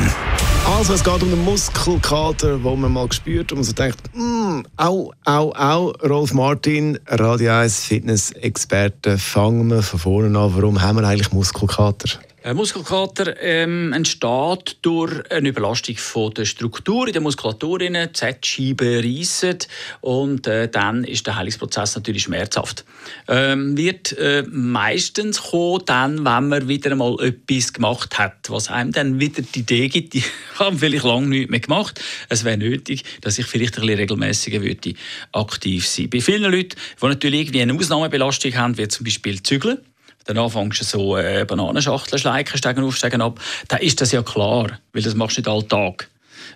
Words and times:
Also, 0.77 0.93
es 0.93 1.03
geht 1.03 1.21
um 1.21 1.29
den 1.29 1.43
Muskelkater, 1.43 2.63
wo 2.63 2.77
man 2.77 2.93
mal 2.93 3.09
gespürt 3.09 3.51
und 3.51 3.57
man 3.57 3.65
so 3.65 3.73
denkt, 3.73 3.99
mm, 4.13 4.61
au, 4.77 5.11
au, 5.25 5.51
au. 5.51 5.91
Rolf 6.07 6.33
Martin, 6.33 6.97
Radio 7.07 7.51
1 7.51 7.77
Fitness-Experte. 7.77 9.17
Fangen 9.17 9.69
wir 9.69 9.81
von 9.81 9.99
vorne 9.99 10.39
an. 10.39 10.55
Warum 10.55 10.81
haben 10.81 11.01
wir 11.01 11.05
eigentlich 11.05 11.33
Muskelkater? 11.33 12.21
Ein 12.41 12.55
Muskelkater 12.55 13.35
ähm, 13.41 13.91
entsteht 13.91 14.77
durch 14.81 15.29
eine 15.29 15.49
Überlastung 15.49 15.97
von 15.97 16.33
der 16.33 16.45
Struktur 16.45 17.05
in 17.07 17.11
der 17.11 17.21
Muskulatur. 17.21 17.79
Die 17.79 17.91
Z-Scheiben 18.13 19.03
reissen 19.03 19.57
und 19.99 20.47
äh, 20.47 20.69
dann 20.69 21.03
ist 21.03 21.27
der 21.27 21.35
Heilungsprozess 21.35 21.95
natürlich 21.95 22.23
schmerzhaft. 22.23 22.85
Ähm, 23.27 23.75
wird 23.75 24.17
äh, 24.17 24.45
meistens 24.49 25.41
kommen, 25.41 25.83
dann, 25.85 26.23
wenn 26.23 26.47
man 26.47 26.69
wieder 26.69 26.91
einmal 26.91 27.17
etwas 27.19 27.73
gemacht 27.73 28.17
hat, 28.17 28.49
was 28.49 28.69
einem 28.69 28.93
dann 28.93 29.19
wieder 29.19 29.41
die 29.41 29.59
Idee 29.59 29.89
gibt, 29.89 30.15
ich 30.15 30.25
habe 30.59 30.77
vielleicht 30.77 31.03
lange 31.03 31.27
nichts 31.27 31.51
mehr 31.51 31.59
gemacht. 31.59 31.99
Es 32.29 32.45
wäre 32.45 32.57
nötig, 32.57 33.03
dass 33.19 33.37
ich 33.37 33.47
vielleicht 33.47 33.77
ein 33.77 33.81
bisschen 33.81 33.99
regelmäßiger 33.99 34.61
würde 34.61 34.93
aktiv 35.33 35.85
sein. 35.85 36.09
Bei 36.09 36.21
vielen 36.21 36.49
Leuten, 36.49 36.77
die 37.01 37.05
natürlich 37.05 37.41
irgendwie 37.41 37.61
eine 37.63 37.73
Ausnahmebelastung 37.73 38.55
haben, 38.55 38.77
wie 38.77 38.87
zum 38.87 39.03
Beispiel 39.03 39.43
Zügeln, 39.43 39.79
dann 40.25 40.37
anfängst 40.37 40.81
du 40.81 40.85
so 40.85 41.17
äh, 41.17 41.45
Bananenschachteln 41.45 42.19
schleichen, 42.19 42.57
steigen 42.57 42.83
auf, 42.83 42.95
steigen 42.95 43.21
ab, 43.21 43.39
dann 43.67 43.81
ist 43.81 44.01
das 44.01 44.11
ja 44.11 44.21
klar, 44.21 44.79
weil 44.93 45.01
das 45.01 45.15
machst 45.15 45.37
du 45.37 45.41
nicht 45.41 45.49
alltag. 45.49 46.09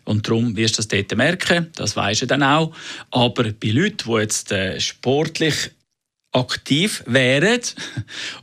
Und 0.05 0.27
darum 0.27 0.55
wirst 0.55 0.75
du 0.75 0.77
das 0.77 0.87
dort 0.87 1.15
merken, 1.15 1.71
das 1.75 1.95
weisst 1.95 2.23
du 2.23 2.27
dann 2.27 2.43
auch. 2.43 2.73
Aber 3.11 3.43
bei 3.43 3.69
Leuten, 3.69 4.09
die 4.09 4.19
jetzt 4.19 4.51
äh, 4.51 4.79
sportlich 4.79 5.71
aktiv 6.33 7.03
wären 7.05 7.59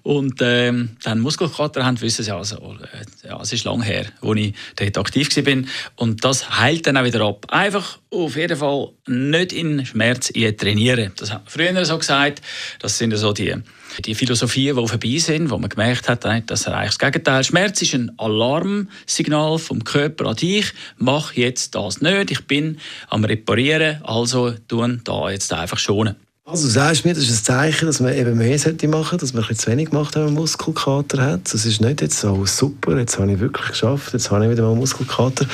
und 0.02 0.40
ähm, 0.40 0.96
dann 1.02 1.20
Muskelkater 1.20 1.84
haben, 1.84 2.00
wissen 2.00 2.24
sie 2.24 2.34
also, 2.34 2.56
äh, 2.56 3.28
ja, 3.28 3.40
es 3.40 3.52
ist 3.52 3.64
lang 3.64 3.82
her, 3.82 4.06
wo 4.20 4.32
ich 4.34 4.54
dort 4.76 4.96
aktiv 4.96 5.28
war. 5.36 5.64
Und 5.96 6.24
das 6.24 6.58
heilt 6.58 6.86
dann 6.86 6.96
auch 6.96 7.04
wieder 7.04 7.20
ab. 7.22 7.46
Einfach 7.48 7.98
auf 8.10 8.36
jeden 8.36 8.56
Fall 8.56 8.90
nicht 9.06 9.52
in 9.52 9.84
Schmerz 9.84 10.32
trainieren. 10.56 11.12
Das 11.16 11.32
haben 11.32 11.44
früher 11.46 11.84
so 11.84 11.98
gesagt. 11.98 12.40
Das 12.78 12.96
sind 12.96 13.16
so 13.16 13.32
die, 13.32 13.54
die 14.04 14.14
Philosophien, 14.14 14.76
die 14.76 14.88
vorbei 14.88 15.18
sind, 15.18 15.50
wo 15.50 15.58
man 15.58 15.68
gemerkt 15.68 16.08
hat, 16.08 16.24
dass 16.24 16.66
er 16.66 16.76
eigentlich 16.76 16.96
das 16.96 16.98
Gegenteil. 16.98 17.44
Schmerz 17.44 17.82
ist 17.82 17.94
ein 17.94 18.12
Alarmsignal 18.18 19.58
vom 19.58 19.82
Körper 19.82 20.26
an 20.26 20.36
dich. 20.36 20.72
Mach 20.96 21.32
jetzt 21.34 21.74
das 21.74 22.00
nicht. 22.00 22.30
Ich 22.30 22.46
bin 22.46 22.78
am 23.08 23.24
Reparieren, 23.24 24.02
also 24.04 24.52
tun 24.68 25.00
da 25.04 25.30
jetzt 25.30 25.52
einfach 25.52 25.78
schonen. 25.78 26.16
Also 26.50 26.66
du 26.66 26.72
sagst 26.72 27.04
mir, 27.04 27.14
das 27.14 27.22
ist 27.22 27.30
ein 27.30 27.44
Zeichen, 27.44 27.86
dass 27.86 28.00
man 28.00 28.12
eben 28.12 28.36
mehr 28.36 28.58
sollte 28.58 28.88
machen, 28.88 29.18
dass 29.18 29.32
man 29.32 29.44
ein 29.44 29.56
zu 29.56 29.70
wenig 29.70 29.92
macht, 29.92 30.16
wenn 30.16 30.24
man 30.24 30.34
Muskelkater 30.34 31.22
hat. 31.22 31.54
Das 31.54 31.64
ist 31.64 31.80
nicht 31.80 32.00
jetzt 32.00 32.18
so 32.18 32.44
super, 32.44 32.98
jetzt 32.98 33.20
habe 33.20 33.30
ich 33.30 33.38
wirklich 33.38 33.68
geschafft, 33.68 34.12
jetzt 34.14 34.32
habe 34.32 34.44
ich 34.46 34.50
wieder 34.50 34.64
mal 34.64 34.74
Muskelkater. 34.74 35.46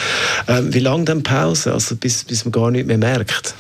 Ähm, 0.48 0.72
wie 0.72 0.78
lange 0.78 1.05
dann 1.05 1.22
Pause, 1.22 1.75
also 1.75 1.97
bis, 1.97 2.25
bis 2.25 2.47
man 2.47 2.53
gar 2.53 2.70
nicht 2.70 2.86
mehr 2.86 2.97
merkt? 2.97 3.55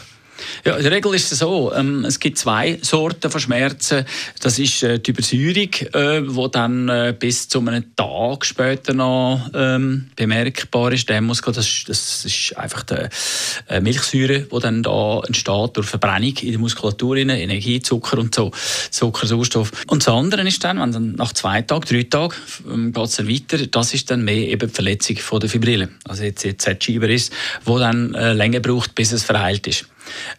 Ja, 0.64 0.76
in 0.76 0.82
der 0.82 0.92
Regel 0.92 1.14
ist 1.14 1.30
es 1.32 1.38
so, 1.40 1.72
ähm, 1.74 2.04
es 2.04 2.18
gibt 2.18 2.38
zwei 2.38 2.78
Sorten 2.82 3.30
von 3.30 3.40
Schmerzen. 3.40 4.04
Das 4.40 4.58
ist 4.58 4.82
äh, 4.82 4.98
die 4.98 5.10
Übersäuerung, 5.10 5.70
äh, 5.92 6.22
die 6.22 6.50
dann 6.50 6.88
äh, 6.88 7.14
bis 7.18 7.48
zu 7.48 7.60
einem 7.60 7.94
Tag 7.96 8.44
später 8.44 8.92
noch 8.92 9.50
ähm, 9.54 10.08
bemerkbar 10.16 10.92
ist. 10.92 11.08
Der 11.08 11.20
Muskel, 11.20 11.52
das, 11.52 11.84
das 11.86 12.24
ist 12.24 12.56
einfach 12.56 12.82
die 12.84 13.08
äh, 13.68 13.80
Milchsäure, 13.80 14.40
die 14.40 14.58
dann 14.60 14.82
da 14.82 15.20
entsteht 15.26 15.76
durch 15.76 15.86
Verbrennung 15.86 16.34
in 16.40 16.50
der 16.50 16.58
Muskulatur, 16.58 17.16
Energie, 17.16 17.80
Zucker 17.80 18.18
und 18.18 18.34
so, 18.34 18.50
Zucker, 18.90 19.26
Sauerstoff. 19.26 19.72
Und 19.86 20.06
das 20.06 20.14
andere 20.14 20.46
ist 20.46 20.62
dann, 20.64 20.80
wenn 20.80 20.92
dann 20.92 21.12
nach 21.12 21.32
zwei 21.32 21.62
Tagen, 21.62 21.84
drei 21.88 22.02
Tagen 22.04 22.34
ähm, 22.70 22.92
geht 22.92 23.04
es 23.04 23.16
dann 23.16 23.28
weiter, 23.28 23.66
das 23.66 23.94
ist 23.94 24.10
dann 24.10 24.24
mehr 24.24 24.48
eben 24.48 24.68
die 24.68 24.74
Verletzung 24.74 25.16
von 25.16 25.40
der 25.40 25.48
Fibrille. 25.48 25.88
Also 26.04 26.24
jetzt, 26.24 26.44
jetzt 26.44 26.62
Z-Schieber 26.62 27.08
ist, 27.08 27.32
wo 27.64 27.78
dann 27.78 28.14
äh, 28.14 28.32
länger 28.32 28.60
braucht, 28.60 28.94
bis 28.94 29.12
es 29.12 29.24
verheilt 29.24 29.66
ist. 29.66 29.86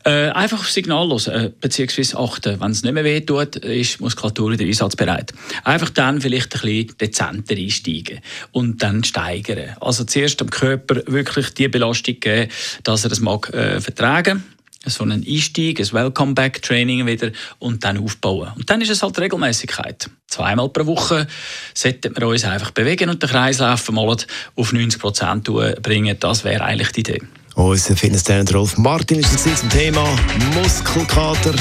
Äh, 0.04 0.30
einfach 0.30 0.60
auf 0.60 0.70
Signal 0.70 1.10
hören, 1.10 1.46
äh, 1.46 1.52
beziehungsweise 1.60 2.18
achten. 2.18 2.60
Wenn 2.60 2.72
es 2.72 2.84
nicht 2.84 2.94
mehr 2.94 3.04
weh 3.04 3.22
tut, 3.22 3.58
ist 3.58 4.00
die 4.00 4.04
Muskulatur 4.04 4.52
wieder 4.52 4.66
einsatzbereit. 4.66 5.34
Einfach 5.64 5.90
dann 5.90 6.22
vielleicht 6.22 6.56
ein 6.56 6.62
bisschen 6.62 6.98
dezenter 7.00 7.56
einsteigen 7.56 8.20
und 8.52 8.82
dann 8.84 9.04
steigern. 9.04 9.76
Also 9.82 10.04
zuerst 10.04 10.40
dem 10.40 10.50
Körper 10.50 11.02
wirklich 11.08 11.54
die 11.54 11.68
Belastung 11.68 12.20
geben, 12.20 12.52
dass 12.84 13.04
er 13.04 13.12
es 13.12 13.20
mag 13.20 13.54
äh, 13.54 13.82
vertragen 13.82 14.44
so 14.90 15.04
einen 15.04 15.26
Einstieg, 15.28 15.80
ein 15.80 15.92
Welcome-Back-Training 15.92 17.06
wieder 17.06 17.32
und 17.60 17.84
dann 17.84 17.98
aufbauen. 17.98 18.52
Und 18.56 18.70
dann 18.70 18.82
ist 18.82 18.90
es 18.90 19.04
halt 19.04 19.20
Regelmäßigkeit. 19.20 20.10
Zweimal 20.28 20.70
pro 20.70 20.86
Woche 20.86 21.28
sollten 21.74 22.16
wir 22.16 22.28
uns 22.28 22.46
einfach 22.46 22.72
bewegen 22.72 23.10
und 23.10 23.22
den 23.22 23.30
Kreislauf 23.30 23.90
mal 23.92 24.16
auf 24.56 24.74
90 24.74 25.00
Prozent 25.00 25.44
bringen. 25.82 26.18
Das 26.20 26.44
wäre 26.44 26.64
eigentlich 26.64 26.92
die 26.92 27.00
Idee. 27.02 27.22
Unser 27.58 27.96
Fitnesstrainer 27.96 28.52
Rolf 28.52 28.78
Martin 28.78 29.18
ist 29.18 29.34
es 29.34 29.62
zum 29.62 29.70
Thema 29.70 30.08
Muskelkater. 30.54 31.56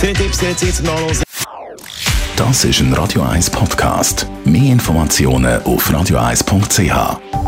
Zehn 0.00 0.14
Tipps 0.14 0.40
jetzt 0.40 0.76
zum 0.76 0.86
Nachlesen. 0.86 1.22
Das 2.34 2.64
ist 2.64 2.80
ein 2.80 2.92
Radio 2.92 3.22
1 3.22 3.50
Podcast. 3.50 4.26
Mehr 4.44 4.72
Informationen 4.72 5.62
auf 5.62 5.88
radio1.ch. 5.88 7.43